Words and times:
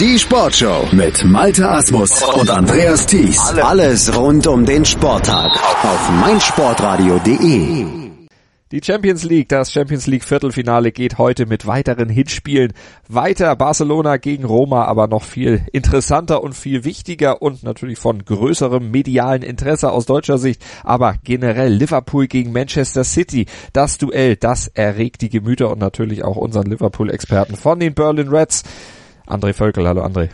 Die 0.00 0.18
Sportshow 0.18 0.88
mit 0.90 1.24
Malte 1.24 1.70
Asmus 1.70 2.20
und 2.20 2.50
Andreas 2.50 3.06
Thies. 3.06 3.38
Alles 3.62 4.12
rund 4.16 4.44
um 4.48 4.64
den 4.64 4.84
Sporttag 4.84 5.52
auf 5.84 6.10
meinsportradio.de. 6.20 7.86
Die 8.72 8.80
Champions 8.82 9.22
League, 9.22 9.48
das 9.48 9.70
Champions 9.70 10.08
League 10.08 10.24
Viertelfinale 10.24 10.90
geht 10.90 11.18
heute 11.18 11.46
mit 11.46 11.68
weiteren 11.68 12.08
Hitspielen 12.08 12.72
weiter. 13.08 13.54
Barcelona 13.54 14.16
gegen 14.16 14.44
Roma, 14.44 14.84
aber 14.86 15.06
noch 15.06 15.22
viel 15.22 15.64
interessanter 15.72 16.42
und 16.42 16.54
viel 16.54 16.82
wichtiger 16.82 17.40
und 17.40 17.62
natürlich 17.62 18.00
von 18.00 18.24
größerem 18.24 18.90
medialen 18.90 19.44
Interesse 19.44 19.92
aus 19.92 20.06
deutscher 20.06 20.38
Sicht. 20.38 20.60
Aber 20.82 21.14
generell 21.22 21.72
Liverpool 21.72 22.26
gegen 22.26 22.50
Manchester 22.50 23.04
City. 23.04 23.46
Das 23.72 23.96
Duell, 23.98 24.34
das 24.34 24.66
erregt 24.66 25.22
die 25.22 25.30
Gemüter 25.30 25.70
und 25.70 25.78
natürlich 25.78 26.24
auch 26.24 26.36
unseren 26.36 26.66
Liverpool-Experten 26.66 27.54
von 27.54 27.78
den 27.78 27.94
Berlin 27.94 28.26
Reds. 28.26 28.64
André 29.26 29.52
Völkel, 29.52 29.86
hallo 29.86 30.02
André. 30.02 30.30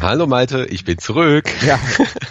Hallo 0.00 0.26
Malte, 0.26 0.66
ich 0.70 0.84
bin 0.84 0.98
zurück. 0.98 1.44
Ja, 1.66 1.78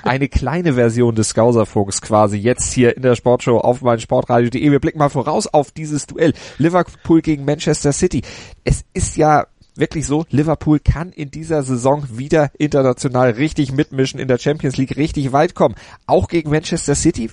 eine 0.04 0.28
kleine 0.28 0.74
Version 0.74 1.14
des 1.16 1.30
Skauservogels 1.30 2.02
quasi 2.02 2.38
jetzt 2.38 2.74
hier 2.74 2.96
in 2.96 3.04
der 3.04 3.16
Sportshow 3.16 3.58
auf 3.60 3.82
mein 3.82 4.00
Sportradio.de. 4.00 4.72
Wir 4.72 4.80
blicken 4.80 4.98
mal 4.98 5.10
voraus 5.10 5.48
auf 5.48 5.72
dieses 5.72 6.08
Duell 6.08 6.34
Liverpool 6.58 7.22
gegen 7.22 7.46
Manchester 7.46 7.94
City. 7.94 8.24
Es 8.64 8.84
ist 8.94 9.16
ja 9.16 9.46
wirklich 9.76 10.08
so, 10.08 10.26
Liverpool 10.30 10.80
kann 10.80 11.12
in 11.12 11.30
dieser 11.32 11.62
Saison 11.62 12.06
wieder 12.12 12.50
international 12.58 13.32
richtig 13.32 13.72
mitmischen, 13.72 14.20
in 14.20 14.28
der 14.28 14.40
Champions 14.40 14.78
League 14.78 14.98
richtig 14.98 15.32
weit 15.32 15.54
kommen. 15.54 15.76
Auch 16.08 16.28
gegen 16.28 16.50
Manchester 16.50 16.96
City. 16.96 17.30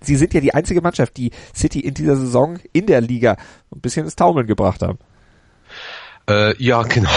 Sie 0.00 0.16
sind 0.16 0.34
ja 0.34 0.40
die 0.40 0.52
einzige 0.52 0.82
Mannschaft, 0.82 1.16
die 1.16 1.30
City 1.54 1.80
in 1.80 1.94
dieser 1.94 2.16
Saison 2.16 2.58
in 2.72 2.86
der 2.86 3.00
Liga 3.00 3.36
ein 3.74 3.80
bisschen 3.80 4.04
ins 4.04 4.16
Taumeln 4.16 4.46
gebracht 4.46 4.82
haben. 4.82 4.98
Äh, 6.28 6.60
ja, 6.62 6.82
genau. 6.82 7.10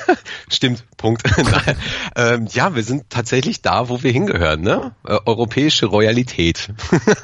Stimmt, 0.50 0.84
Punkt. 0.96 1.22
ähm, 2.16 2.48
ja, 2.50 2.74
wir 2.74 2.82
sind 2.82 3.10
tatsächlich 3.10 3.62
da, 3.62 3.88
wo 3.88 4.02
wir 4.02 4.10
hingehören, 4.10 4.60
ne? 4.62 4.92
Äh, 5.06 5.18
europäische 5.24 5.86
Royalität. 5.86 6.72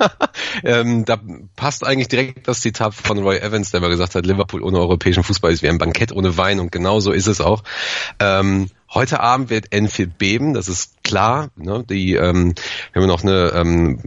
ähm, 0.65 1.05
da 1.05 1.19
passt 1.57 1.85
eigentlich 1.85 2.09
direkt 2.09 2.47
das 2.47 2.61
Zitat 2.61 2.95
von 2.95 3.19
Roy 3.19 3.39
Evans, 3.39 3.73
der 3.73 3.81
mal 3.81 3.91
gesagt 3.91 4.15
hat, 4.15 4.25
Liverpool 4.25 4.63
ohne 4.63 4.79
europäischen 4.79 5.25
Fußball 5.25 5.51
ist 5.53 5.63
wie 5.63 5.69
ein 5.69 5.79
Bankett 5.79 6.13
ohne 6.13 6.37
Wein 6.37 6.61
und 6.61 6.71
genau 6.71 7.01
so 7.01 7.11
ist 7.11 7.27
es 7.27 7.41
auch. 7.41 7.65
Ähm, 8.21 8.69
Heute 8.95 9.21
Abend 9.21 9.49
wird 9.49 9.73
Enfield 9.73 10.19
beben, 10.19 10.53
das 10.53 10.69
ist 10.69 11.03
klar. 11.03 11.49
Ne? 11.57 11.83
Die, 11.89 12.15
ähm, 12.15 12.55
wir 12.93 13.01
haben 13.01 13.09
noch 13.09 13.23
eine 13.23 13.53
ähm, 13.55 14.01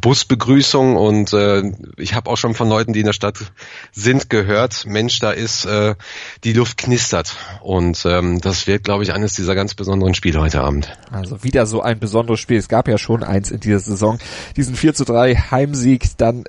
Busbegrüßung 0.00 0.96
und 0.96 1.32
äh, 1.32 1.72
ich 1.96 2.14
habe 2.14 2.30
auch 2.30 2.36
schon 2.36 2.54
von 2.54 2.68
Leuten, 2.68 2.92
die 2.92 3.00
in 3.00 3.06
der 3.06 3.12
Stadt 3.12 3.38
sind, 3.90 4.30
gehört, 4.30 4.86
Mensch, 4.86 5.18
da 5.18 5.32
ist 5.32 5.64
äh, 5.64 5.96
die 6.44 6.52
Luft 6.52 6.78
knistert. 6.78 7.36
Und 7.62 8.04
ähm, 8.06 8.40
das 8.40 8.68
wird, 8.68 8.84
glaube 8.84 9.02
ich, 9.02 9.12
eines 9.12 9.34
dieser 9.34 9.56
ganz 9.56 9.74
besonderen 9.74 10.14
Spiele 10.14 10.40
heute 10.40 10.60
Abend. 10.60 10.96
Also 11.10 11.42
wieder 11.42 11.66
so 11.66 11.82
ein 11.82 11.98
besonderes 11.98 12.38
Spiel. 12.38 12.58
Es 12.58 12.68
gab 12.68 12.86
ja 12.86 12.98
schon 12.98 13.24
eins 13.24 13.50
in 13.50 13.58
dieser 13.58 13.80
Saison, 13.80 14.18
diesen 14.56 14.76
4 14.76 14.94
zu 14.94 15.04
3 15.04 15.34
Heimsieg. 15.34 16.16
Dann, 16.18 16.44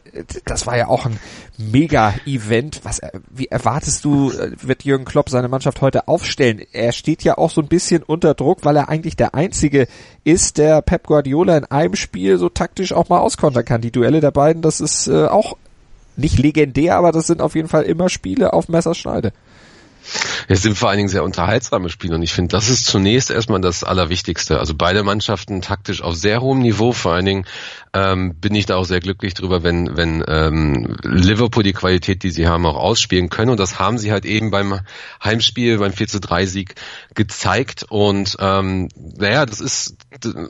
das 0.45 0.67
war 0.67 0.77
ja 0.77 0.87
auch 0.87 1.07
ein 1.07 1.19
Mega-Event. 1.57 2.81
Was 2.83 3.01
wie 3.29 3.47
erwartest 3.47 4.05
du, 4.05 4.31
äh, 4.31 4.51
wird 4.61 4.83
Jürgen 4.83 5.05
Klopp 5.05 5.29
seine 5.29 5.47
Mannschaft 5.47 5.81
heute 5.81 6.07
aufstellen? 6.07 6.61
Er 6.71 6.91
steht 6.91 7.23
ja 7.23 7.37
auch 7.37 7.49
so 7.49 7.61
ein 7.61 7.67
bisschen 7.71 8.03
unter 8.03 8.33
Druck, 8.35 8.65
weil 8.65 8.75
er 8.75 8.89
eigentlich 8.89 9.15
der 9.15 9.33
einzige 9.33 9.87
ist, 10.25 10.57
der 10.57 10.81
Pep 10.81 11.07
Guardiola 11.07 11.57
in 11.57 11.65
einem 11.65 11.95
Spiel 11.95 12.37
so 12.37 12.49
taktisch 12.49 12.91
auch 12.91 13.09
mal 13.09 13.19
auskontern 13.19 13.65
kann. 13.65 13.81
Die 13.81 13.91
Duelle 13.91 14.19
der 14.19 14.31
beiden, 14.31 14.61
das 14.61 14.81
ist 14.81 15.07
äh, 15.07 15.25
auch 15.25 15.55
nicht 16.17 16.37
legendär, 16.37 16.97
aber 16.97 17.11
das 17.11 17.27
sind 17.27 17.41
auf 17.41 17.55
jeden 17.55 17.69
Fall 17.69 17.83
immer 17.83 18.09
Spiele 18.09 18.53
auf 18.53 18.67
Messerschneide. 18.67 19.31
Es 20.51 20.63
sind 20.63 20.77
vor 20.77 20.89
allen 20.89 20.97
Dingen 20.97 21.07
sehr 21.07 21.23
unterhaltsame 21.23 21.87
Spiele 21.87 22.15
und 22.15 22.23
ich 22.23 22.33
finde, 22.33 22.49
das 22.49 22.67
ist 22.67 22.85
zunächst 22.85 23.31
erstmal 23.31 23.61
das 23.61 23.85
Allerwichtigste. 23.85 24.59
Also 24.59 24.73
beide 24.75 25.01
Mannschaften 25.01 25.61
taktisch 25.61 26.01
auf 26.01 26.17
sehr 26.17 26.41
hohem 26.41 26.59
Niveau. 26.59 26.91
Vor 26.91 27.13
allen 27.13 27.25
Dingen 27.25 27.45
ähm, 27.93 28.35
bin 28.35 28.53
ich 28.53 28.65
da 28.65 28.75
auch 28.75 28.83
sehr 28.83 28.99
glücklich 28.99 29.33
drüber, 29.33 29.63
wenn, 29.63 29.95
wenn 29.95 30.21
ähm, 30.27 30.97
Liverpool 31.03 31.63
die 31.63 31.71
Qualität, 31.71 32.23
die 32.23 32.31
sie 32.31 32.47
haben, 32.47 32.65
auch 32.65 32.75
ausspielen 32.75 33.29
können. 33.29 33.51
Und 33.51 33.61
das 33.61 33.79
haben 33.79 33.97
sie 33.97 34.11
halt 34.11 34.25
eben 34.25 34.51
beim 34.51 34.81
Heimspiel, 35.23 35.77
beim 35.77 35.93
4 35.93 36.07
zu 36.09 36.19
3 36.19 36.45
Sieg 36.45 36.75
gezeigt. 37.15 37.85
Und 37.87 38.35
ähm, 38.39 38.89
naja, 38.97 39.45
das 39.45 39.61
ist, 39.61 39.95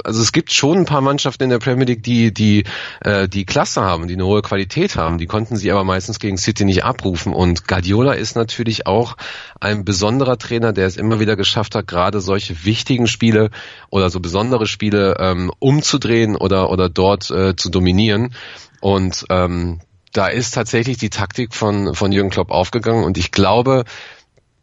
also 0.03 0.20
es 0.20 0.31
gibt 0.31 0.52
schon 0.52 0.80
ein 0.80 0.86
paar 0.86 1.02
Mannschaften 1.02 1.44
in 1.44 1.50
der 1.52 1.59
Premier 1.59 1.86
League, 1.86 2.02
die, 2.02 2.34
die, 2.34 2.64
äh, 3.02 3.28
die 3.28 3.46
Klasse 3.46 3.81
haben, 3.81 4.08
die 4.08 4.16
eine 4.16 4.26
hohe 4.26 4.42
Qualität 4.42 4.96
haben. 4.96 5.20
Die 5.20 5.28
konnten 5.28 5.58
sie 5.58 5.72
aber 5.72 5.84
meistens 5.84 6.20
gegen 6.20 6.40
City 6.40 6.66
nicht 6.66 6.84
abrufen. 6.84 7.36
Und 7.36 7.68
Guardiola 7.68 8.14
ist 8.14 8.36
natürlich 8.36 8.88
auch 8.88 9.16
ein 9.59 9.86
besonderer 9.91 10.38
Trainer, 10.38 10.72
der 10.72 10.88
es 10.88 10.96
immer 10.96 11.19
wieder 11.19 11.35
geschafft 11.35 11.75
hat, 11.75 11.85
gerade 11.85 12.22
solche 12.22 12.63
wichtigen 12.63 13.07
Spiele 13.07 13.50
oder 13.90 14.09
so 14.09 14.22
besondere 14.22 14.66
Spiele 14.66 15.18
ähm, 15.19 15.52
umzudrehen 15.59 16.38
oder, 16.38 16.69
oder 16.69 16.88
dort 16.88 17.29
äh, 17.29 17.57
zu 17.57 17.69
dominieren. 17.69 18.34
Und 18.79 19.25
ähm, 19.29 19.81
da 20.13 20.28
ist 20.28 20.52
tatsächlich 20.52 20.96
die 20.96 21.09
Taktik 21.09 21.53
von, 21.53 21.94
von 21.94 22.13
Jürgen 22.13 22.29
Klopp 22.29 22.52
aufgegangen 22.52 23.03
und 23.03 23.18
ich 23.18 23.31
glaube, 23.31 23.84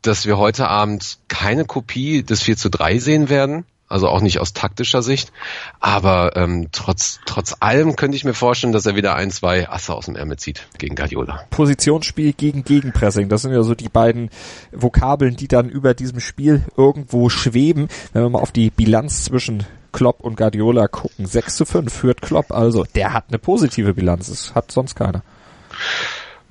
dass 0.00 0.24
wir 0.24 0.38
heute 0.38 0.66
Abend 0.68 1.18
keine 1.28 1.66
Kopie 1.66 2.22
des 2.22 2.40
4 2.40 2.56
zu 2.56 2.70
3 2.70 2.98
sehen 2.98 3.28
werden, 3.28 3.66
also 3.88 4.08
auch 4.08 4.20
nicht 4.20 4.38
aus 4.38 4.52
taktischer 4.52 5.02
Sicht. 5.02 5.32
Aber 5.80 6.36
ähm, 6.36 6.68
trotz, 6.72 7.20
trotz 7.26 7.56
allem 7.60 7.96
könnte 7.96 8.16
ich 8.16 8.24
mir 8.24 8.34
vorstellen, 8.34 8.72
dass 8.72 8.86
er 8.86 8.96
wieder 8.96 9.14
ein, 9.14 9.30
zwei 9.30 9.68
Asse 9.68 9.94
aus 9.94 10.06
dem 10.06 10.16
Ärmel 10.16 10.38
zieht 10.38 10.66
gegen 10.78 10.94
Guardiola. 10.94 11.44
Positionsspiel 11.50 12.32
gegen 12.32 12.64
Gegenpressing, 12.64 13.28
das 13.28 13.42
sind 13.42 13.52
ja 13.52 13.62
so 13.62 13.74
die 13.74 13.88
beiden 13.88 14.30
Vokabeln, 14.72 15.36
die 15.36 15.48
dann 15.48 15.68
über 15.68 15.94
diesem 15.94 16.20
Spiel 16.20 16.64
irgendwo 16.76 17.28
schweben. 17.28 17.88
Wenn 18.12 18.22
wir 18.22 18.30
mal 18.30 18.40
auf 18.40 18.52
die 18.52 18.70
Bilanz 18.70 19.24
zwischen 19.24 19.64
Klopp 19.92 20.20
und 20.20 20.36
Guardiola 20.36 20.88
gucken, 20.88 21.26
6 21.26 21.56
zu 21.56 21.64
5 21.64 21.92
führt 21.92 22.20
Klopp, 22.20 22.52
also 22.52 22.84
der 22.94 23.12
hat 23.14 23.24
eine 23.28 23.38
positive 23.38 23.94
Bilanz, 23.94 24.28
das 24.28 24.54
hat 24.54 24.70
sonst 24.70 24.94
keiner. 24.94 25.22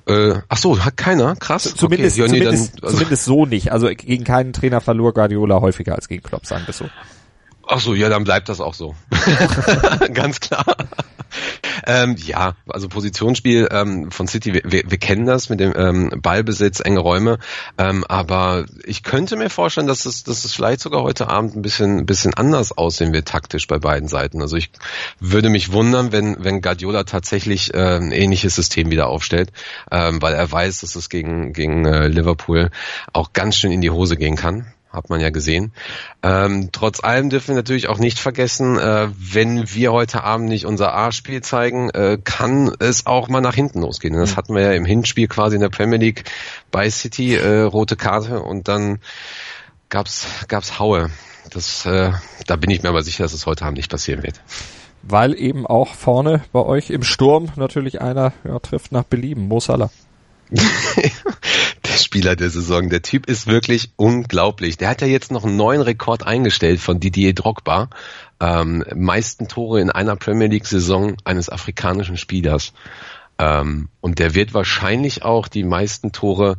Äh, 0.08 0.40
ach 0.48 0.56
so, 0.56 0.84
hat 0.84 0.96
keiner? 0.96 1.36
Krass. 1.36 1.74
Zumindest, 1.74 2.18
okay, 2.18 2.28
zumindest, 2.28 2.76
dann, 2.76 2.84
also 2.84 2.96
zumindest 2.96 3.24
so 3.26 3.44
nicht. 3.44 3.72
Also 3.72 3.88
gegen 3.88 4.24
keinen 4.24 4.54
Trainer 4.54 4.80
verlor 4.80 5.12
Guardiola 5.12 5.60
häufiger 5.60 5.94
als 5.94 6.08
gegen 6.08 6.22
Klopp, 6.22 6.46
sagen 6.46 6.64
wir 6.66 6.72
so. 6.72 6.86
Ach 7.70 7.80
so, 7.80 7.94
ja, 7.94 8.08
dann 8.08 8.24
bleibt 8.24 8.48
das 8.48 8.60
auch 8.60 8.72
so. 8.72 8.94
Ganz 10.14 10.40
klar. 10.40 10.64
Ähm, 11.86 12.16
ja, 12.18 12.54
also 12.66 12.88
Positionsspiel 12.88 13.68
ähm, 13.70 14.10
von 14.10 14.26
City, 14.26 14.54
wir, 14.54 14.62
wir, 14.64 14.82
wir 14.86 14.98
kennen 14.98 15.26
das 15.26 15.50
mit 15.50 15.60
dem 15.60 15.74
ähm, 15.76 16.10
Ballbesitz, 16.22 16.80
enge 16.80 17.00
Räume, 17.00 17.38
ähm, 17.76 18.04
aber 18.08 18.64
ich 18.84 19.02
könnte 19.02 19.36
mir 19.36 19.50
vorstellen, 19.50 19.86
dass 19.86 20.06
es, 20.06 20.24
dass 20.24 20.46
es 20.46 20.54
vielleicht 20.54 20.80
sogar 20.80 21.02
heute 21.02 21.28
Abend 21.28 21.56
ein 21.56 21.62
bisschen, 21.62 21.98
ein 21.98 22.06
bisschen 22.06 22.32
anders 22.34 22.76
aussehen 22.76 23.12
wird 23.12 23.28
taktisch 23.28 23.66
bei 23.66 23.78
beiden 23.78 24.08
Seiten. 24.08 24.40
Also 24.40 24.56
ich 24.56 24.70
würde 25.20 25.50
mich 25.50 25.70
wundern, 25.70 26.10
wenn, 26.10 26.42
wenn 26.42 26.62
Guardiola 26.62 27.04
tatsächlich 27.04 27.74
äh, 27.74 27.96
ein 27.96 28.12
ähnliches 28.12 28.54
System 28.54 28.90
wieder 28.90 29.08
aufstellt, 29.08 29.52
ähm, 29.90 30.22
weil 30.22 30.34
er 30.34 30.50
weiß, 30.50 30.80
dass 30.80 30.96
es 30.96 31.10
gegen, 31.10 31.52
gegen 31.52 31.84
äh, 31.84 32.08
Liverpool 32.08 32.70
auch 33.12 33.34
ganz 33.34 33.56
schön 33.56 33.72
in 33.72 33.82
die 33.82 33.90
Hose 33.90 34.16
gehen 34.16 34.36
kann 34.36 34.72
hat 34.90 35.10
man 35.10 35.20
ja 35.20 35.30
gesehen. 35.30 35.72
Ähm, 36.22 36.70
trotz 36.72 37.02
allem 37.02 37.30
dürfen 37.30 37.48
wir 37.48 37.56
natürlich 37.56 37.88
auch 37.88 37.98
nicht 37.98 38.18
vergessen, 38.18 38.78
äh, 38.78 39.08
wenn 39.16 39.74
wir 39.74 39.92
heute 39.92 40.24
Abend 40.24 40.48
nicht 40.48 40.66
unser 40.66 40.94
A-Spiel 40.94 41.42
zeigen, 41.42 41.90
äh, 41.90 42.18
kann 42.22 42.72
es 42.78 43.06
auch 43.06 43.28
mal 43.28 43.40
nach 43.40 43.54
hinten 43.54 43.82
losgehen. 43.82 44.14
Das 44.14 44.36
hatten 44.36 44.54
wir 44.54 44.62
ja 44.62 44.72
im 44.72 44.84
Hinspiel 44.84 45.28
quasi 45.28 45.56
in 45.56 45.60
der 45.60 45.68
Premier 45.68 45.98
League 45.98 46.24
bei 46.70 46.88
City, 46.88 47.34
äh, 47.34 47.60
rote 47.62 47.96
Karte 47.96 48.40
und 48.40 48.68
dann 48.68 48.98
gab's 49.88 50.26
gab's 50.48 50.78
Haue. 50.78 51.10
Das, 51.50 51.86
äh, 51.86 52.12
da 52.46 52.56
bin 52.56 52.70
ich 52.70 52.82
mir 52.82 52.88
aber 52.88 53.02
sicher, 53.02 53.22
dass 53.22 53.32
es 53.32 53.46
heute 53.46 53.64
Abend 53.64 53.78
nicht 53.78 53.90
passieren 53.90 54.22
wird. 54.22 54.40
Weil 55.02 55.34
eben 55.38 55.66
auch 55.66 55.94
vorne 55.94 56.42
bei 56.52 56.60
euch 56.60 56.90
im 56.90 57.02
Sturm 57.02 57.50
natürlich 57.56 58.00
einer 58.00 58.32
ja, 58.44 58.58
trifft 58.58 58.92
nach 58.92 59.04
Belieben, 59.04 59.48
Mo 59.48 59.60
Salah. 59.60 59.90
Spieler 62.04 62.36
der 62.36 62.50
Saison. 62.50 62.88
Der 62.88 63.02
Typ 63.02 63.26
ist 63.26 63.46
wirklich 63.46 63.90
unglaublich. 63.96 64.76
Der 64.76 64.88
hat 64.88 65.00
ja 65.00 65.06
jetzt 65.06 65.30
noch 65.30 65.44
einen 65.44 65.56
neuen 65.56 65.80
Rekord 65.80 66.26
eingestellt 66.26 66.80
von 66.80 67.00
Didier 67.00 67.34
Drogba. 67.34 67.90
Ähm, 68.40 68.84
meisten 68.94 69.48
Tore 69.48 69.80
in 69.80 69.90
einer 69.90 70.16
Premier 70.16 70.48
League 70.48 70.66
Saison 70.66 71.16
eines 71.24 71.48
afrikanischen 71.48 72.16
Spielers. 72.16 72.72
Ähm, 73.38 73.88
und 74.00 74.18
der 74.18 74.34
wird 74.34 74.52
wahrscheinlich 74.52 75.22
auch 75.22 75.48
die 75.48 75.64
meisten 75.64 76.10
Tore 76.12 76.58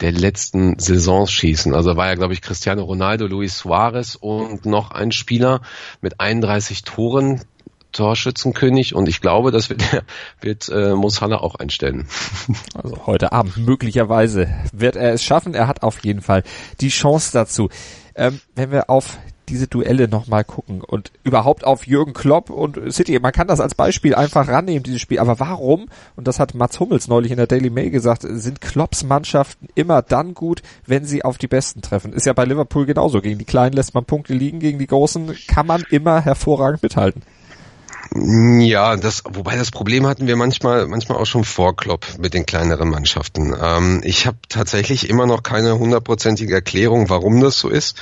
der 0.00 0.12
letzten 0.12 0.78
Saisons 0.78 1.30
schießen. 1.30 1.74
Also 1.74 1.96
war 1.96 2.06
ja, 2.08 2.14
glaube 2.14 2.32
ich, 2.32 2.40
Cristiano 2.40 2.82
Ronaldo, 2.82 3.26
Luis 3.26 3.58
Suarez 3.58 4.16
und 4.18 4.64
noch 4.64 4.90
ein 4.90 5.12
Spieler 5.12 5.60
mit 6.00 6.20
31 6.20 6.82
Toren. 6.82 7.42
Torschützenkönig 7.94 8.94
und 8.94 9.08
ich 9.08 9.20
glaube, 9.20 9.50
das 9.50 9.70
wird, 9.70 9.82
wird 10.40 10.68
äh, 10.68 10.94
Mosala 10.94 11.38
auch 11.38 11.54
einstellen. 11.54 12.06
Also 12.74 13.06
heute 13.06 13.32
Abend 13.32 13.56
möglicherweise 13.56 14.48
wird 14.72 14.96
er 14.96 15.12
es 15.12 15.22
schaffen. 15.22 15.54
Er 15.54 15.68
hat 15.68 15.82
auf 15.82 16.04
jeden 16.04 16.20
Fall 16.20 16.42
die 16.80 16.88
Chance 16.88 17.30
dazu. 17.32 17.68
Ähm, 18.14 18.40
wenn 18.54 18.70
wir 18.70 18.90
auf 18.90 19.16
diese 19.48 19.66
Duelle 19.66 20.08
nochmal 20.08 20.44
gucken 20.44 20.80
und 20.80 21.12
überhaupt 21.22 21.64
auf 21.64 21.86
Jürgen 21.86 22.12
Klopp 22.12 22.50
und 22.50 22.92
City. 22.92 23.18
Man 23.18 23.32
kann 23.32 23.46
das 23.46 23.60
als 23.60 23.74
Beispiel 23.74 24.14
einfach 24.14 24.48
rannehmen, 24.48 24.82
dieses 24.82 25.00
Spiel. 25.00 25.18
Aber 25.18 25.38
warum, 25.40 25.86
und 26.16 26.26
das 26.26 26.40
hat 26.40 26.54
Mats 26.54 26.80
Hummels 26.80 27.08
neulich 27.08 27.30
in 27.30 27.36
der 27.36 27.46
Daily 27.46 27.70
Mail 27.70 27.90
gesagt, 27.90 28.22
sind 28.26 28.60
Klopps 28.60 29.04
Mannschaften 29.04 29.68
immer 29.74 30.02
dann 30.02 30.34
gut, 30.34 30.62
wenn 30.86 31.04
sie 31.04 31.24
auf 31.24 31.38
die 31.38 31.48
Besten 31.48 31.82
treffen? 31.82 32.12
Ist 32.12 32.26
ja 32.26 32.32
bei 32.32 32.44
Liverpool 32.44 32.86
genauso. 32.86 33.20
Gegen 33.20 33.38
die 33.38 33.44
Kleinen 33.44 33.74
lässt 33.74 33.94
man 33.94 34.04
Punkte 34.04 34.34
liegen, 34.34 34.60
gegen 34.60 34.78
die 34.78 34.86
Großen 34.86 35.34
kann 35.46 35.66
man 35.66 35.84
immer 35.90 36.20
hervorragend 36.20 36.82
mithalten. 36.82 37.22
Ja, 38.16 38.96
das, 38.96 39.24
wobei 39.28 39.56
das 39.56 39.72
Problem 39.72 40.06
hatten 40.06 40.28
wir 40.28 40.36
manchmal, 40.36 40.86
manchmal 40.86 41.18
auch 41.18 41.26
schon 41.26 41.44
vor 41.44 41.74
Klopp 41.74 42.06
mit 42.18 42.32
den 42.32 42.46
kleineren 42.46 42.88
Mannschaften. 42.88 43.54
Ähm, 43.60 44.02
ich 44.04 44.26
habe 44.26 44.38
tatsächlich 44.48 45.08
immer 45.10 45.26
noch 45.26 45.42
keine 45.42 45.78
hundertprozentige 45.78 46.54
Erklärung, 46.54 47.10
warum 47.10 47.40
das 47.40 47.58
so 47.58 47.68
ist. 47.68 47.96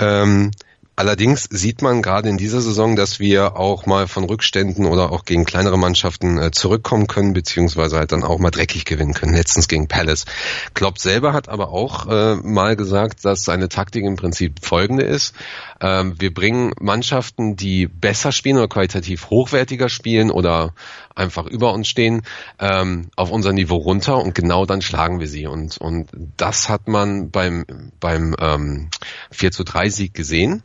Ähm, 0.00 0.50
Allerdings 0.94 1.44
sieht 1.50 1.80
man 1.80 2.02
gerade 2.02 2.28
in 2.28 2.36
dieser 2.36 2.60
Saison, 2.60 2.96
dass 2.96 3.18
wir 3.18 3.56
auch 3.56 3.86
mal 3.86 4.06
von 4.06 4.24
Rückständen 4.24 4.84
oder 4.84 5.10
auch 5.10 5.24
gegen 5.24 5.46
kleinere 5.46 5.78
Mannschaften 5.78 6.36
äh, 6.36 6.50
zurückkommen 6.50 7.06
können, 7.06 7.32
beziehungsweise 7.32 7.96
halt 7.96 8.12
dann 8.12 8.22
auch 8.22 8.38
mal 8.38 8.50
dreckig 8.50 8.84
gewinnen 8.84 9.14
können. 9.14 9.34
Letztens 9.34 9.68
gegen 9.68 9.88
Palace. 9.88 10.26
Klopp 10.74 10.98
selber 10.98 11.32
hat 11.32 11.48
aber 11.48 11.70
auch 11.70 12.06
äh, 12.08 12.34
mal 12.36 12.76
gesagt, 12.76 13.24
dass 13.24 13.42
seine 13.42 13.70
Taktik 13.70 14.04
im 14.04 14.16
Prinzip 14.16 14.62
folgende 14.62 15.04
ist. 15.04 15.34
Ähm, 15.80 16.14
wir 16.18 16.32
bringen 16.32 16.72
Mannschaften, 16.78 17.56
die 17.56 17.86
besser 17.86 18.30
spielen 18.30 18.58
oder 18.58 18.68
qualitativ 18.68 19.30
hochwertiger 19.30 19.88
spielen 19.88 20.30
oder 20.30 20.74
einfach 21.14 21.46
über 21.46 21.72
uns 21.72 21.88
stehen, 21.88 22.22
ähm, 22.58 23.08
auf 23.16 23.30
unser 23.30 23.52
Niveau 23.54 23.76
runter 23.76 24.18
und 24.18 24.34
genau 24.34 24.66
dann 24.66 24.82
schlagen 24.82 25.20
wir 25.20 25.28
sie. 25.28 25.46
Und, 25.46 25.78
und 25.78 26.10
das 26.36 26.68
hat 26.68 26.86
man 26.86 27.30
beim, 27.30 27.64
beim 27.98 28.36
ähm, 28.38 28.90
4 29.30 29.52
zu 29.52 29.64
3 29.64 29.88
Sieg 29.88 30.14
gesehen 30.14 30.62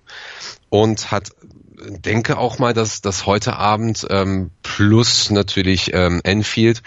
und 0.69 1.11
hat 1.11 1.31
denke 1.79 2.37
auch 2.37 2.59
mal, 2.59 2.73
dass, 2.73 3.01
dass 3.01 3.25
heute 3.25 3.55
Abend 3.55 4.05
ähm, 4.09 4.51
plus 4.63 5.29
natürlich 5.29 5.93
ähm, 5.93 6.21
Enfield 6.23 6.81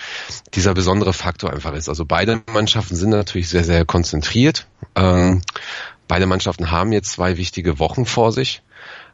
dieser 0.54 0.74
besondere 0.74 1.12
Faktor 1.12 1.52
einfach 1.52 1.74
ist. 1.74 1.88
Also 1.88 2.04
beide 2.04 2.42
Mannschaften 2.52 2.96
sind 2.96 3.10
natürlich 3.10 3.48
sehr, 3.48 3.64
sehr 3.64 3.84
konzentriert. 3.84 4.66
Ähm, 4.96 5.42
beide 6.08 6.26
Mannschaften 6.26 6.70
haben 6.70 6.92
jetzt 6.92 7.12
zwei 7.12 7.36
wichtige 7.36 7.78
Wochen 7.78 8.04
vor 8.04 8.32
sich, 8.32 8.62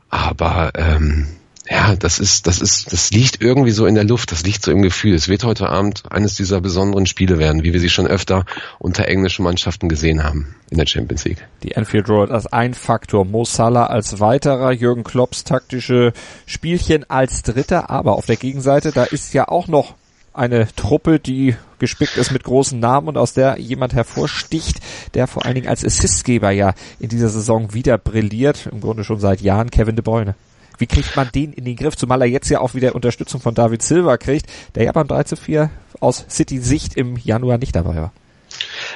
aber 0.08 0.72
ähm, 0.76 1.28
ja, 1.68 1.96
das 1.96 2.18
ist, 2.18 2.46
das 2.46 2.60
ist, 2.60 2.92
das 2.92 3.10
liegt 3.10 3.42
irgendwie 3.42 3.72
so 3.72 3.86
in 3.86 3.94
der 3.94 4.04
Luft, 4.04 4.30
das 4.30 4.44
liegt 4.44 4.62
so 4.62 4.70
im 4.70 4.82
Gefühl. 4.82 5.14
Es 5.14 5.28
wird 5.28 5.42
heute 5.42 5.68
Abend 5.68 6.04
eines 6.10 6.34
dieser 6.34 6.60
besonderen 6.60 7.06
Spiele 7.06 7.38
werden, 7.38 7.64
wie 7.64 7.72
wir 7.72 7.80
sie 7.80 7.88
schon 7.88 8.06
öfter 8.06 8.44
unter 8.78 9.08
englischen 9.08 9.42
Mannschaften 9.42 9.88
gesehen 9.88 10.22
haben 10.22 10.54
in 10.70 10.78
der 10.78 10.86
Champions 10.86 11.24
League. 11.24 11.46
Die 11.62 11.76
Anfield 11.76 12.08
Road 12.08 12.30
als 12.30 12.46
ein 12.46 12.74
Faktor, 12.74 13.24
Mo 13.24 13.44
Salah 13.44 13.86
als 13.86 14.20
weiterer, 14.20 14.70
Jürgen 14.72 15.02
Klopps 15.02 15.42
taktische 15.42 16.12
Spielchen 16.46 17.08
als 17.10 17.42
dritter, 17.42 17.90
aber 17.90 18.16
auf 18.16 18.26
der 18.26 18.36
Gegenseite, 18.36 18.92
da 18.92 19.04
ist 19.04 19.34
ja 19.34 19.48
auch 19.48 19.66
noch 19.66 19.94
eine 20.32 20.68
Truppe, 20.76 21.18
die 21.18 21.56
gespickt 21.78 22.16
ist 22.16 22.30
mit 22.30 22.44
großen 22.44 22.78
Namen 22.78 23.08
und 23.08 23.18
aus 23.18 23.32
der 23.32 23.58
jemand 23.58 23.94
hervorsticht, 23.94 24.80
der 25.14 25.26
vor 25.26 25.44
allen 25.44 25.54
Dingen 25.54 25.68
als 25.68 25.84
Assistgeber 25.84 26.50
ja 26.50 26.74
in 27.00 27.08
dieser 27.08 27.30
Saison 27.30 27.72
wieder 27.72 27.98
brilliert, 27.98 28.68
im 28.70 28.80
Grunde 28.80 29.02
schon 29.02 29.18
seit 29.18 29.40
Jahren, 29.40 29.70
Kevin 29.70 29.96
de 29.96 30.04
Bruyne. 30.04 30.34
Wie 30.78 30.86
kriegt 30.86 31.16
man 31.16 31.30
den 31.34 31.52
in 31.52 31.64
den 31.64 31.76
Griff? 31.76 31.96
Zumal 31.96 32.22
er 32.22 32.28
jetzt 32.28 32.48
ja 32.48 32.60
auch 32.60 32.74
wieder 32.74 32.94
Unterstützung 32.94 33.40
von 33.40 33.54
David 33.54 33.82
Silva 33.82 34.16
kriegt, 34.16 34.46
der 34.74 34.84
ja 34.84 34.92
beim 34.92 35.08
3 35.08 35.24
zu 35.24 35.36
4 35.36 35.70
aus 36.00 36.24
City-Sicht 36.28 36.96
im 36.96 37.16
Januar 37.16 37.58
nicht 37.58 37.74
dabei 37.74 37.96
war. 37.96 38.12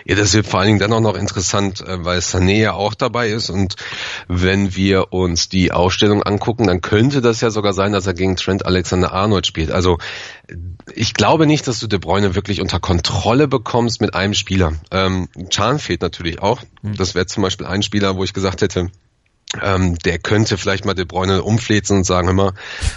Ja, 0.04 0.14
das 0.14 0.32
wird 0.34 0.46
vor 0.46 0.60
allen 0.60 0.68
Dingen 0.68 0.78
dann 0.78 0.92
auch 0.92 1.00
noch 1.00 1.16
interessant, 1.16 1.80
äh, 1.80 2.04
weil 2.04 2.20
Sané 2.20 2.60
ja 2.60 2.72
auch 2.72 2.94
dabei 2.94 3.28
ist 3.28 3.50
und 3.50 3.76
wenn 4.28 4.74
wir 4.74 5.12
uns 5.12 5.48
die 5.48 5.72
Ausstellung 5.72 6.22
angucken, 6.22 6.66
dann 6.66 6.80
könnte 6.80 7.20
das 7.20 7.40
ja 7.40 7.50
sogar 7.50 7.72
sein, 7.72 7.92
dass 7.92 8.06
er 8.06 8.14
gegen 8.14 8.36
Trent 8.36 8.64
Alexander-Arnold 8.64 9.46
spielt. 9.46 9.70
Also 9.70 9.98
ich 10.94 11.14
glaube 11.14 11.46
nicht, 11.46 11.68
dass 11.68 11.80
du 11.80 11.86
De 11.86 11.98
Bruyne 11.98 12.34
wirklich 12.34 12.60
unter 12.60 12.80
Kontrolle 12.80 13.48
bekommst 13.48 14.00
mit 14.00 14.14
einem 14.14 14.34
Spieler. 14.34 14.72
Ähm, 14.90 15.28
Chan 15.50 15.78
fehlt 15.78 16.02
natürlich 16.02 16.40
auch. 16.40 16.62
Hm. 16.82 16.96
Das 16.96 17.14
wäre 17.14 17.26
zum 17.26 17.42
Beispiel 17.42 17.66
ein 17.66 17.82
Spieler, 17.82 18.16
wo 18.16 18.24
ich 18.24 18.32
gesagt 18.32 18.62
hätte, 18.62 18.90
ähm, 19.62 19.96
der 19.98 20.18
könnte 20.18 20.58
vielleicht 20.58 20.84
mal 20.84 20.94
De 20.94 21.04
Bruyne 21.04 21.42
umflezen 21.42 21.98
und 21.98 22.04
sagen, 22.04 22.34
mal, 22.34 22.52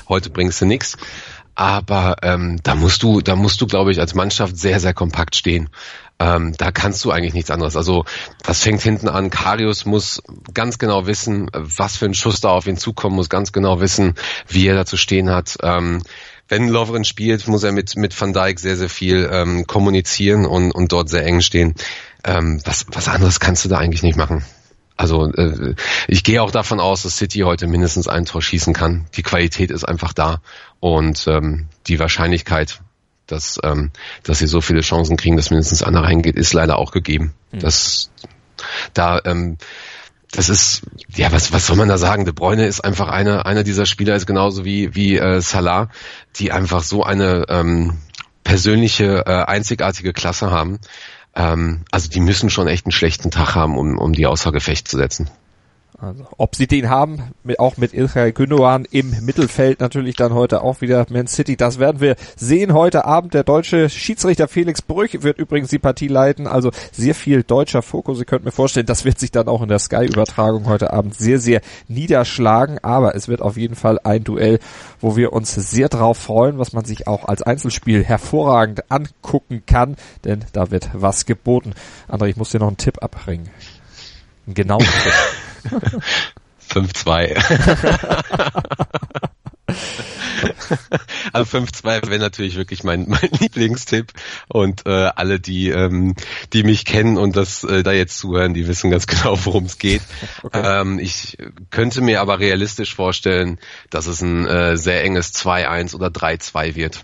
heute 0.07 0.29
bringst 0.29 0.61
du 0.61 0.65
nix. 0.65 0.97
Aber 1.55 2.15
ähm, 2.23 2.59
da 2.63 2.75
musst 2.75 3.03
du, 3.03 3.21
da 3.21 3.35
musst 3.35 3.61
du, 3.61 3.67
glaube 3.67 3.91
ich, 3.91 3.99
als 3.99 4.15
Mannschaft 4.15 4.57
sehr, 4.57 4.79
sehr 4.79 4.93
kompakt 4.93 5.35
stehen. 5.35 5.69
Ähm, 6.19 6.53
da 6.57 6.71
kannst 6.71 7.03
du 7.05 7.11
eigentlich 7.11 7.33
nichts 7.33 7.51
anderes. 7.51 7.75
Also 7.75 8.05
das 8.43 8.61
fängt 8.63 8.81
hinten 8.81 9.07
an. 9.07 9.29
Karius 9.29 9.85
muss 9.85 10.21
ganz 10.53 10.79
genau 10.79 11.05
wissen, 11.05 11.49
was 11.53 11.97
für 11.97 12.05
ein 12.05 12.13
Schuss 12.13 12.41
da 12.41 12.49
auf 12.49 12.65
ihn 12.65 12.77
zukommen 12.77 13.15
muss, 13.15 13.29
ganz 13.29 13.51
genau 13.51 13.81
wissen, 13.81 14.15
wie 14.47 14.67
er 14.67 14.75
da 14.75 14.85
zu 14.85 14.97
stehen 14.97 15.29
hat. 15.29 15.57
Ähm, 15.61 16.01
wenn 16.47 16.69
Lovren 16.69 17.05
spielt, 17.05 17.47
muss 17.47 17.63
er 17.63 17.71
mit, 17.71 17.95
mit 17.95 18.19
Van 18.19 18.33
Dijk 18.33 18.59
sehr, 18.59 18.77
sehr 18.77 18.89
viel 18.89 19.29
ähm, 19.31 19.65
kommunizieren 19.65 20.45
und, 20.45 20.71
und 20.71 20.91
dort 20.91 21.09
sehr 21.09 21.25
eng 21.25 21.41
stehen. 21.41 21.75
Ähm, 22.23 22.61
was, 22.65 22.85
was 22.91 23.07
anderes 23.07 23.39
kannst 23.39 23.65
du 23.65 23.69
da 23.69 23.77
eigentlich 23.77 24.03
nicht 24.03 24.17
machen. 24.17 24.43
Also 25.03 25.31
äh, 25.31 25.75
ich 26.07 26.23
gehe 26.23 26.41
auch 26.41 26.51
davon 26.51 26.79
aus, 26.79 27.03
dass 27.03 27.17
City 27.17 27.39
heute 27.39 27.67
mindestens 27.67 28.07
ein 28.07 28.25
Tor 28.25 28.41
schießen 28.41 28.73
kann. 28.73 29.05
Die 29.15 29.23
Qualität 29.23 29.69
ist 29.69 29.83
einfach 29.83 30.13
da 30.13 30.41
und 30.79 31.27
ähm, 31.27 31.67
die 31.87 31.99
Wahrscheinlichkeit, 31.99 32.81
dass, 33.27 33.59
ähm, 33.63 33.91
dass 34.23 34.39
sie 34.39 34.47
so 34.47 34.61
viele 34.61 34.81
Chancen 34.81 35.17
kriegen, 35.17 35.37
dass 35.37 35.49
mindestens 35.49 35.83
einer 35.83 36.03
reingeht, 36.03 36.35
ist 36.35 36.53
leider 36.53 36.77
auch 36.77 36.91
gegeben. 36.91 37.33
Mhm. 37.51 37.59
Das 37.59 38.09
da 38.93 39.19
ähm, 39.25 39.57
das 40.31 40.49
ist, 40.49 40.81
ja, 41.15 41.31
was, 41.31 41.53
was 41.53 41.67
soll 41.67 41.77
man 41.77 41.89
da 41.89 41.99
sagen? 41.99 42.25
De 42.25 42.33
Bruyne 42.33 42.65
ist 42.65 42.81
einfach 42.81 43.07
einer, 43.07 43.45
einer 43.45 43.63
dieser 43.63 43.85
Spieler, 43.85 44.15
ist 44.15 44.25
genauso 44.25 44.65
wie, 44.65 44.95
wie 44.95 45.17
äh, 45.17 45.41
Salah, 45.41 45.89
die 46.37 46.51
einfach 46.51 46.81
so 46.81 47.03
eine 47.03 47.45
ähm, 47.49 47.99
persönliche, 48.43 49.25
äh, 49.27 49.43
einzigartige 49.43 50.11
Klasse 50.11 50.49
haben. 50.49 50.79
Ähm, 51.35 51.85
also 51.91 52.09
die 52.09 52.19
müssen 52.19 52.49
schon 52.49 52.67
echt 52.67 52.85
einen 52.85 52.91
schlechten 52.91 53.31
Tag 53.31 53.55
haben, 53.55 53.77
um, 53.77 53.97
um 53.97 54.13
die 54.13 54.27
außer 54.27 54.51
Gefecht 54.51 54.87
zu 54.87 54.97
setzen. 54.97 55.29
Also, 56.03 56.27
ob 56.37 56.53
sie 56.55 56.67
den 56.67 56.89
haben, 56.89 57.31
auch 57.59 57.77
mit 57.77 57.93
Ilkay 57.93 58.33
Gündogan 58.33 58.85
im 58.91 59.23
Mittelfeld 59.23 59.79
natürlich 59.79 60.17
dann 60.17 60.33
heute 60.33 60.61
auch 60.61 60.81
wieder 60.81 61.05
Man 61.09 61.27
City. 61.27 61.55
Das 61.55 61.79
werden 61.79 62.01
wir 62.01 62.17
sehen 62.35 62.73
heute 62.73 63.05
Abend. 63.05 63.33
Der 63.33 63.45
deutsche 63.45 63.89
Schiedsrichter 63.89 64.49
Felix 64.49 64.81
Brüch 64.81 65.23
wird 65.23 65.37
übrigens 65.37 65.69
die 65.69 65.79
Partie 65.79 66.09
leiten. 66.09 66.45
Also 66.45 66.71
sehr 66.91 67.15
viel 67.15 67.43
deutscher 67.43 67.81
Fokus. 67.81 68.19
Ihr 68.19 68.25
könnt 68.25 68.43
mir 68.43 68.51
vorstellen, 68.51 68.85
das 68.85 69.05
wird 69.05 69.17
sich 69.17 69.31
dann 69.31 69.47
auch 69.47 69.61
in 69.61 69.69
der 69.69 69.79
Sky-Übertragung 69.79 70.65
heute 70.65 70.91
Abend 70.91 71.15
sehr, 71.15 71.39
sehr 71.39 71.61
niederschlagen. 71.87 72.79
Aber 72.83 73.15
es 73.15 73.29
wird 73.29 73.41
auf 73.41 73.55
jeden 73.55 73.75
Fall 73.75 73.97
ein 74.03 74.25
Duell, 74.25 74.59
wo 74.99 75.15
wir 75.15 75.31
uns 75.31 75.55
sehr 75.55 75.87
drauf 75.87 76.17
freuen, 76.17 76.59
was 76.59 76.73
man 76.73 76.83
sich 76.83 77.07
auch 77.07 77.23
als 77.29 77.43
Einzelspiel 77.43 78.03
hervorragend 78.03 78.91
angucken 78.91 79.63
kann. 79.65 79.95
Denn 80.25 80.43
da 80.51 80.69
wird 80.69 80.89
was 80.91 81.25
geboten. 81.25 81.73
André, 82.09 82.25
ich 82.25 82.35
muss 82.35 82.49
dir 82.49 82.59
noch 82.59 82.67
einen 82.67 82.75
Tipp 82.75 83.01
abbringen. 83.01 83.49
Genau. 84.47 84.79
5-2. 86.69 87.35
also 91.33 91.57
5-2 91.57 92.09
wäre 92.09 92.19
natürlich 92.19 92.55
wirklich 92.55 92.83
mein, 92.83 93.05
mein 93.07 93.29
Lieblingstipp. 93.39 94.11
Und 94.47 94.85
äh, 94.85 94.89
alle, 94.89 95.39
die, 95.39 95.69
ähm, 95.69 96.15
die 96.53 96.63
mich 96.63 96.85
kennen 96.85 97.17
und 97.17 97.35
das 97.35 97.63
äh, 97.63 97.83
da 97.83 97.91
jetzt 97.91 98.17
zuhören, 98.17 98.53
die 98.53 98.67
wissen 98.67 98.91
ganz 98.91 99.07
genau, 99.07 99.37
worum 99.45 99.65
es 99.65 99.77
geht. 99.77 100.01
Okay. 100.41 100.61
Ähm, 100.81 100.99
ich 100.99 101.37
könnte 101.69 102.01
mir 102.01 102.21
aber 102.21 102.39
realistisch 102.39 102.95
vorstellen, 102.95 103.59
dass 103.89 104.07
es 104.07 104.21
ein 104.21 104.45
äh, 104.47 104.77
sehr 104.77 105.03
enges 105.03 105.33
2-1 105.33 105.95
oder 105.95 106.07
3-2 106.07 106.75
wird. 106.75 107.03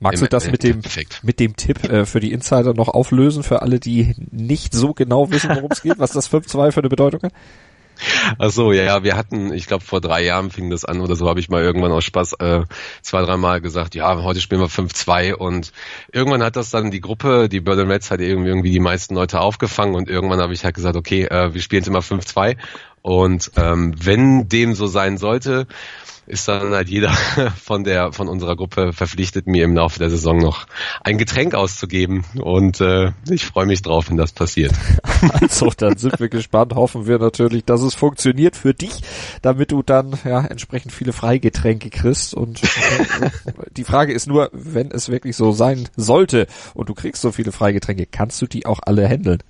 Magst 0.00 0.22
du 0.22 0.28
das 0.28 0.48
mit 0.48 0.62
dem, 0.62 0.80
mit 1.22 1.40
dem 1.40 1.56
Tipp 1.56 1.82
äh, 1.82 2.06
für 2.06 2.20
die 2.20 2.30
Insider 2.30 2.72
noch 2.72 2.86
auflösen, 2.86 3.42
für 3.42 3.62
alle, 3.62 3.80
die 3.80 4.14
nicht 4.30 4.72
so 4.72 4.94
genau 4.94 5.32
wissen, 5.32 5.50
worum 5.50 5.72
es 5.72 5.82
geht, 5.82 5.98
was 5.98 6.12
das 6.12 6.30
5-2 6.30 6.70
für 6.70 6.80
eine 6.80 6.88
Bedeutung 6.88 7.22
hat? 7.22 7.32
Ach 8.38 8.50
so, 8.50 8.72
ja, 8.72 8.84
ja, 8.84 9.04
wir 9.04 9.16
hatten, 9.16 9.52
ich 9.52 9.66
glaube 9.66 9.84
vor 9.84 10.00
drei 10.00 10.24
Jahren 10.24 10.50
fing 10.50 10.70
das 10.70 10.84
an 10.84 11.00
oder 11.00 11.16
so, 11.16 11.28
habe 11.28 11.40
ich 11.40 11.48
mal 11.48 11.62
irgendwann 11.62 11.92
aus 11.92 12.04
Spaß 12.04 12.34
äh, 12.34 12.62
zwei, 13.02 13.22
dreimal 13.22 13.60
gesagt, 13.60 13.94
ja, 13.94 14.22
heute 14.22 14.40
spielen 14.40 14.60
wir 14.60 14.68
5-2 14.68 15.34
und 15.34 15.72
irgendwann 16.12 16.42
hat 16.42 16.56
das 16.56 16.70
dann 16.70 16.90
die 16.90 17.00
Gruppe, 17.00 17.48
die 17.48 17.60
Berlin 17.60 17.90
Reds 17.90 18.10
hat 18.10 18.20
irgendwie, 18.20 18.48
irgendwie 18.48 18.70
die 18.70 18.80
meisten 18.80 19.14
Leute 19.14 19.40
aufgefangen 19.40 19.94
und 19.94 20.08
irgendwann 20.08 20.40
habe 20.40 20.52
ich 20.52 20.64
halt 20.64 20.74
gesagt, 20.74 20.96
okay, 20.96 21.24
äh, 21.24 21.54
wir 21.54 21.60
spielen 21.60 21.80
jetzt 21.80 21.88
immer 21.88 22.00
5-2 22.00 22.56
und 23.08 23.52
ähm, 23.56 23.94
wenn 23.98 24.50
dem 24.50 24.74
so 24.74 24.86
sein 24.86 25.16
sollte, 25.16 25.66
ist 26.26 26.46
dann 26.46 26.72
halt 26.72 26.90
jeder 26.90 27.10
von 27.64 27.82
der 27.82 28.12
von 28.12 28.28
unserer 28.28 28.54
Gruppe 28.54 28.92
verpflichtet, 28.92 29.46
mir 29.46 29.64
im 29.64 29.74
Laufe 29.74 29.98
der 29.98 30.10
Saison 30.10 30.36
noch 30.36 30.66
ein 31.00 31.16
Getränk 31.16 31.54
auszugeben. 31.54 32.26
Und 32.38 32.82
äh, 32.82 33.12
ich 33.30 33.46
freue 33.46 33.64
mich 33.64 33.80
drauf, 33.80 34.10
wenn 34.10 34.18
das 34.18 34.32
passiert. 34.32 34.74
Also, 35.40 35.72
dann 35.76 35.96
sind 35.96 36.20
wir 36.20 36.28
gespannt. 36.28 36.74
Hoffen 36.74 37.06
wir 37.06 37.18
natürlich, 37.18 37.64
dass 37.64 37.80
es 37.80 37.94
funktioniert 37.94 38.56
für 38.56 38.74
dich, 38.74 39.00
damit 39.42 39.72
du 39.72 39.82
dann 39.82 40.16
ja 40.24 40.44
entsprechend 40.44 40.92
viele 40.92 41.12
Freigetränke 41.12 41.88
kriegst. 41.88 42.34
Und 42.34 42.62
äh, 42.62 43.30
die 43.76 43.84
Frage 43.84 44.12
ist 44.12 44.26
nur, 44.26 44.50
wenn 44.52 44.90
es 44.90 45.08
wirklich 45.08 45.34
so 45.34 45.50
sein 45.50 45.88
sollte 45.96 46.46
und 46.74 46.90
du 46.90 46.94
kriegst 46.94 47.22
so 47.22 47.32
viele 47.32 47.52
Freigetränke, 47.52 48.06
kannst 48.06 48.40
du 48.42 48.46
die 48.46 48.66
auch 48.66 48.80
alle 48.84 49.08
handeln? 49.08 49.42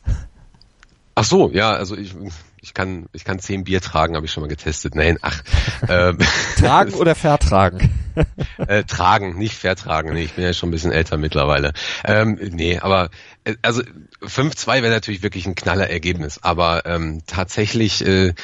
Ach 1.17 1.25
so, 1.25 1.51
ja, 1.51 1.73
also 1.73 1.97
ich 1.97 2.15
ich 2.61 2.75
kann, 2.75 3.07
ich 3.13 3.25
kann 3.25 3.39
zehn 3.39 3.65
Bier 3.65 3.81
tragen, 3.81 4.17
habe 4.17 4.27
ich 4.27 4.33
schon 4.33 4.43
mal 4.43 4.49
getestet. 4.49 4.95
Nein, 4.95 5.19
ach. 5.23 5.43
Ähm, 5.89 6.19
tragen 6.59 6.93
oder 6.95 7.15
vertragen? 7.15 7.91
äh, 8.59 8.85
tragen, 8.85 9.39
nicht 9.39 9.55
vertragen. 9.55 10.13
Nee, 10.13 10.25
ich 10.25 10.33
bin 10.33 10.45
ja 10.45 10.53
schon 10.53 10.69
ein 10.69 10.73
bisschen 10.73 10.93
älter 10.93 11.17
mittlerweile. 11.17 11.73
Ähm, 12.05 12.39
nee, 12.53 12.79
aber 12.79 13.11
äh, 13.45 13.55
also 13.63 13.83
5-2 14.23 14.83
wäre 14.83 14.93
natürlich 14.93 15.23
wirklich 15.23 15.47
ein 15.47 15.55
knaller 15.55 15.89
Ergebnis. 15.89 16.43
Aber 16.43 16.85
ähm, 16.85 17.23
tatsächlich 17.27 18.05
äh, 18.05 18.35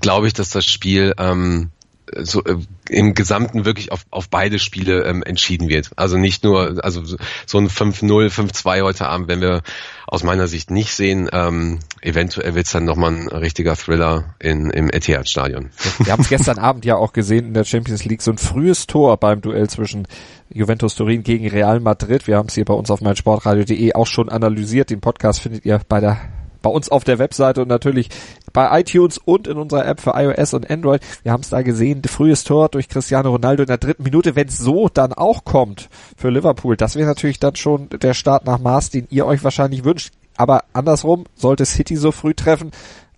glaube 0.00 0.26
ich, 0.26 0.32
dass 0.32 0.48
das 0.50 0.66
Spiel 0.66 1.14
ähm, 1.18 1.70
so 2.14 2.44
äh, 2.44 2.56
im 2.88 3.14
Gesamten 3.14 3.64
wirklich 3.64 3.92
auf, 3.92 4.06
auf 4.10 4.28
beide 4.28 4.58
Spiele 4.58 5.04
ähm, 5.04 5.22
entschieden 5.22 5.68
wird. 5.68 5.90
Also 5.96 6.16
nicht 6.16 6.44
nur, 6.44 6.84
also 6.84 7.02
so 7.04 7.58
ein 7.58 7.68
5-0, 7.68 8.30
5-2 8.30 8.82
heute 8.82 9.06
Abend, 9.08 9.28
wenn 9.28 9.40
wir 9.40 9.62
aus 10.06 10.22
meiner 10.22 10.46
Sicht 10.46 10.70
nicht 10.70 10.94
sehen. 10.94 11.28
Ähm, 11.32 11.80
eventuell 12.00 12.54
wird 12.54 12.66
es 12.66 12.72
dann 12.72 12.84
nochmal 12.84 13.12
ein 13.12 13.28
richtiger 13.28 13.74
Thriller 13.74 14.34
in, 14.38 14.70
im 14.70 14.88
Etihad-Stadion. 14.88 15.70
Wir 15.98 16.12
haben 16.12 16.22
es 16.22 16.28
gestern 16.28 16.58
Abend 16.58 16.84
ja 16.84 16.96
auch 16.96 17.12
gesehen 17.12 17.48
in 17.48 17.54
der 17.54 17.64
Champions 17.64 18.04
League, 18.04 18.22
so 18.22 18.30
ein 18.30 18.38
frühes 18.38 18.86
Tor 18.86 19.16
beim 19.16 19.40
Duell 19.40 19.68
zwischen 19.68 20.06
Juventus 20.48 20.94
Turin 20.94 21.24
gegen 21.24 21.48
Real 21.48 21.80
Madrid. 21.80 22.26
Wir 22.26 22.36
haben 22.36 22.48
es 22.48 22.54
hier 22.54 22.64
bei 22.64 22.74
uns 22.74 22.90
auf 22.90 23.00
meinsportradio.de 23.00 23.94
auch 23.94 24.06
schon 24.06 24.28
analysiert. 24.28 24.90
Den 24.90 25.00
Podcast 25.00 25.40
findet 25.40 25.64
ihr 25.64 25.80
bei 25.88 26.00
der 26.00 26.35
bei 26.66 26.72
uns 26.72 26.88
auf 26.88 27.04
der 27.04 27.20
Webseite 27.20 27.62
und 27.62 27.68
natürlich 27.68 28.08
bei 28.52 28.80
iTunes 28.80 29.18
und 29.18 29.46
in 29.46 29.56
unserer 29.56 29.86
App 29.86 30.00
für 30.00 30.14
iOS 30.16 30.52
und 30.52 30.68
Android. 30.68 31.00
Wir 31.22 31.30
haben 31.30 31.42
es 31.42 31.50
da 31.50 31.62
gesehen, 31.62 32.02
frühes 32.04 32.42
Tor 32.42 32.68
durch 32.68 32.88
Cristiano 32.88 33.30
Ronaldo 33.30 33.62
in 33.62 33.68
der 33.68 33.78
dritten 33.78 34.02
Minute. 34.02 34.34
Wenn 34.34 34.48
es 34.48 34.58
so 34.58 34.88
dann 34.88 35.12
auch 35.12 35.44
kommt 35.44 35.88
für 36.16 36.28
Liverpool, 36.28 36.76
das 36.76 36.96
wäre 36.96 37.06
natürlich 37.06 37.38
dann 37.38 37.54
schon 37.54 37.88
der 37.90 38.14
Start 38.14 38.46
nach 38.46 38.58
Maß, 38.58 38.90
den 38.90 39.06
ihr 39.10 39.26
euch 39.26 39.44
wahrscheinlich 39.44 39.84
wünscht. 39.84 40.12
Aber 40.36 40.64
andersrum, 40.72 41.26
sollte 41.36 41.64
City 41.66 41.94
so 41.94 42.10
früh 42.10 42.34
treffen, 42.34 42.72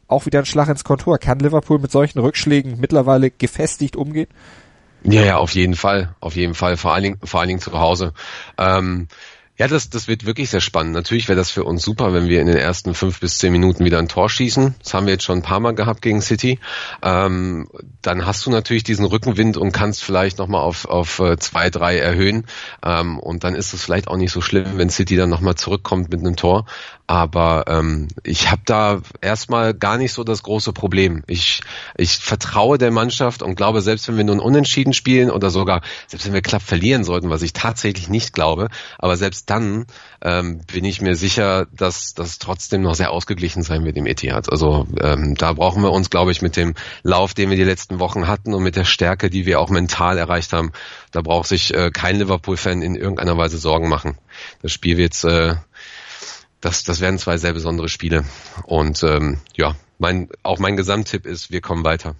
auch 0.08 0.26
wieder 0.26 0.40
ein 0.40 0.46
Schlag 0.46 0.68
ins 0.68 0.84
Kontor. 0.84 1.16
Kann 1.16 1.38
Liverpool 1.38 1.78
mit 1.78 1.90
solchen 1.90 2.18
Rückschlägen 2.18 2.78
mittlerweile 2.78 3.30
gefestigt 3.30 3.96
umgehen? 3.96 4.28
Ja, 5.04 5.22
ja, 5.22 5.36
auf 5.38 5.52
jeden 5.54 5.74
Fall, 5.74 6.14
auf 6.20 6.36
jeden 6.36 6.54
Fall, 6.54 6.76
vor 6.76 6.92
allen 6.92 7.04
Dingen, 7.04 7.18
vor 7.24 7.40
allen 7.40 7.48
Dingen 7.48 7.60
zu 7.60 7.72
Hause. 7.72 8.12
Ähm, 8.58 9.08
ja, 9.58 9.66
das, 9.66 9.90
das 9.90 10.06
wird 10.06 10.24
wirklich 10.24 10.50
sehr 10.50 10.60
spannend. 10.60 10.92
Natürlich 10.92 11.28
wäre 11.28 11.36
das 11.36 11.50
für 11.50 11.64
uns 11.64 11.82
super, 11.82 12.12
wenn 12.12 12.28
wir 12.28 12.40
in 12.40 12.46
den 12.46 12.56
ersten 12.56 12.94
fünf 12.94 13.18
bis 13.18 13.38
zehn 13.38 13.50
Minuten 13.50 13.84
wieder 13.84 13.98
ein 13.98 14.06
Tor 14.06 14.30
schießen. 14.30 14.76
Das 14.80 14.94
haben 14.94 15.06
wir 15.06 15.14
jetzt 15.14 15.24
schon 15.24 15.40
ein 15.40 15.42
paar 15.42 15.58
Mal 15.58 15.74
gehabt 15.74 16.00
gegen 16.00 16.22
City. 16.22 16.60
Ähm, 17.02 17.68
dann 18.00 18.24
hast 18.24 18.46
du 18.46 18.50
natürlich 18.50 18.84
diesen 18.84 19.04
Rückenwind 19.04 19.56
und 19.56 19.72
kannst 19.72 20.04
vielleicht 20.04 20.38
nochmal 20.38 20.60
auf, 20.60 20.84
auf 20.84 21.18
äh, 21.18 21.38
zwei, 21.38 21.70
drei 21.70 21.98
erhöhen. 21.98 22.46
Ähm, 22.84 23.18
und 23.18 23.42
dann 23.42 23.56
ist 23.56 23.72
es 23.72 23.84
vielleicht 23.84 24.06
auch 24.06 24.16
nicht 24.16 24.30
so 24.30 24.40
schlimm, 24.40 24.78
wenn 24.78 24.90
City 24.90 25.16
dann 25.16 25.28
nochmal 25.28 25.56
zurückkommt 25.56 26.10
mit 26.10 26.20
einem 26.20 26.36
Tor. 26.36 26.64
Aber 27.08 27.64
ähm, 27.68 28.08
ich 28.22 28.50
habe 28.50 28.60
da 28.66 29.00
erstmal 29.22 29.72
gar 29.72 29.96
nicht 29.96 30.12
so 30.12 30.24
das 30.24 30.42
große 30.42 30.74
Problem. 30.74 31.24
Ich, 31.26 31.62
ich 31.96 32.18
vertraue 32.18 32.76
der 32.76 32.90
Mannschaft 32.90 33.42
und 33.42 33.54
glaube, 33.54 33.80
selbst 33.80 34.06
wenn 34.08 34.18
wir 34.18 34.24
nun 34.24 34.40
unentschieden 34.40 34.92
spielen 34.92 35.30
oder 35.30 35.48
sogar, 35.48 35.80
selbst 36.06 36.26
wenn 36.26 36.34
wir 36.34 36.42
knapp 36.42 36.60
verlieren 36.60 37.04
sollten, 37.04 37.30
was 37.30 37.40
ich 37.40 37.54
tatsächlich 37.54 38.10
nicht 38.10 38.34
glaube, 38.34 38.68
aber 38.98 39.16
dann 39.48 39.86
ähm, 40.22 40.60
bin 40.72 40.84
ich 40.84 41.00
mir 41.00 41.16
sicher, 41.16 41.66
dass 41.72 42.14
das 42.14 42.38
trotzdem 42.38 42.82
noch 42.82 42.94
sehr 42.94 43.10
ausgeglichen 43.10 43.62
sein 43.62 43.84
wird 43.84 43.96
im 43.96 44.06
Etihad. 44.06 44.50
Also 44.50 44.86
ähm, 45.00 45.34
da 45.36 45.52
brauchen 45.54 45.82
wir 45.82 45.90
uns, 45.90 46.10
glaube 46.10 46.32
ich, 46.32 46.42
mit 46.42 46.56
dem 46.56 46.74
Lauf, 47.02 47.34
den 47.34 47.50
wir 47.50 47.56
die 47.56 47.64
letzten 47.64 47.98
Wochen 47.98 48.28
hatten 48.28 48.54
und 48.54 48.62
mit 48.62 48.76
der 48.76 48.84
Stärke, 48.84 49.30
die 49.30 49.46
wir 49.46 49.60
auch 49.60 49.70
mental 49.70 50.18
erreicht 50.18 50.52
haben, 50.52 50.72
da 51.12 51.22
braucht 51.22 51.48
sich 51.48 51.72
äh, 51.74 51.90
kein 51.90 52.16
Liverpool-Fan 52.16 52.82
in 52.82 52.94
irgendeiner 52.94 53.36
Weise 53.36 53.58
Sorgen 53.58 53.88
machen. 53.88 54.18
Das 54.62 54.72
Spiel 54.72 54.96
wird 54.96 55.24
äh, 55.24 55.54
das, 56.60 56.84
das 56.84 57.00
werden 57.00 57.18
zwei 57.18 57.36
sehr 57.36 57.52
besondere 57.52 57.88
Spiele. 57.88 58.24
Und 58.64 59.02
ähm, 59.02 59.40
ja, 59.56 59.76
mein, 59.98 60.28
auch 60.42 60.58
mein 60.58 60.76
Gesamttipp 60.76 61.26
ist, 61.26 61.50
wir 61.50 61.60
kommen 61.60 61.84
weiter. 61.84 62.14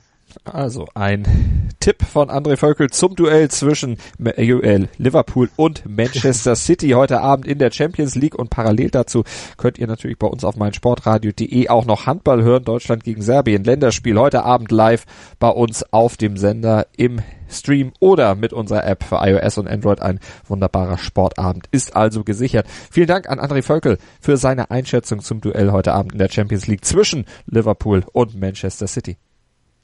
Also 0.45 0.87
ein 0.95 1.69
Tipp 1.81 2.03
von 2.05 2.29
André 2.29 2.57
Völkel 2.57 2.91
zum 2.91 3.17
Duell 3.17 3.51
zwischen 3.51 3.99
Liverpool 4.19 5.51
und 5.57 5.85
Manchester 5.89 6.57
City 6.57 6.91
heute 6.91 7.21
Abend 7.21 7.47
in 7.47 7.59
der 7.59 7.71
Champions 7.71 8.15
League 8.15 8.35
und 8.35 8.51
parallel 8.51 8.91
dazu 8.91 9.25
könnt 9.57 9.79
ihr 9.79 9.87
natürlich 9.87 10.19
bei 10.19 10.27
uns 10.27 10.45
auf 10.45 10.57
meinsportradio.de 10.57 11.69
auch 11.69 11.85
noch 11.85 12.07
Handball 12.07 12.43
hören. 12.43 12.65
Deutschland 12.65 13.05
gegen 13.05 13.23
Serbien. 13.23 13.65
Länderspiel 13.65 14.19
heute 14.19 14.45
Abend 14.45 14.71
live 14.71 15.05
bei 15.39 15.51
uns 15.51 15.85
auf 15.93 16.17
dem 16.17 16.37
Sender 16.37 16.87
im 16.97 17.21
Stream 17.51 17.93
oder 18.01 18.35
mit 18.35 18.53
unserer 18.53 18.85
App 18.87 19.05
für 19.05 19.21
iOS 19.23 19.59
und 19.59 19.69
Android. 19.69 20.01
Ein 20.01 20.21
wunderbarer 20.47 20.99
Sportabend 20.99 21.67
ist 21.71 21.97
also 21.97 22.25
gesichert. 22.25 22.67
Vielen 22.91 23.07
Dank 23.07 23.29
an 23.29 23.41
André 23.41 23.63
Völkel 23.63 23.99
für 24.21 24.37
seine 24.37 24.71
Einschätzung 24.71 25.21
zum 25.21 25.41
Duell 25.41 25.73
heute 25.73 25.93
Abend 25.93 26.13
in 26.13 26.19
der 26.19 26.29
Champions 26.29 26.67
League 26.67 26.85
zwischen 26.85 27.25
Liverpool 27.47 28.05
und 28.13 28.39
Manchester 28.39 28.87
City. 28.87 29.17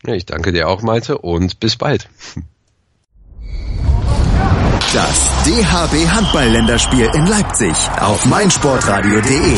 Ja, 0.07 0.15
ich 0.15 0.27
danke 0.27 0.53
dir 0.53 0.69
auch, 0.69 0.83
Malte, 0.83 1.19
und 1.19 1.61
bis 1.61 1.77
bald. 1.77 2.09
Das 4.93 5.45
DHB 5.45 6.09
Handball-Länderspiel 6.09 7.11
in 7.15 7.27
Leipzig 7.27 7.75
auf 8.01 8.27
meinsportradio.de. 8.27 9.57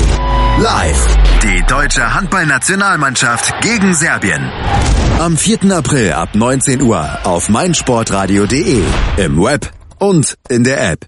Live. 0.62 1.16
Die 1.42 1.62
deutsche 1.68 2.14
Handballnationalmannschaft 2.14 3.60
gegen 3.60 3.92
Serbien. 3.92 4.50
Am 5.18 5.36
4. 5.36 5.76
April 5.76 6.12
ab 6.12 6.34
19 6.34 6.80
Uhr 6.80 7.18
auf 7.24 7.50
meinsportradio.de. 7.50 8.82
Im 9.18 9.42
Web 9.42 9.70
und 9.98 10.38
in 10.48 10.64
der 10.64 10.92
App. 10.92 11.06